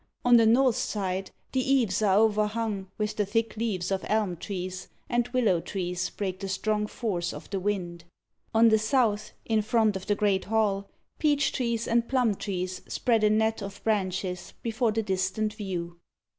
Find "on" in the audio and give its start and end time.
0.25-0.37, 8.51-8.69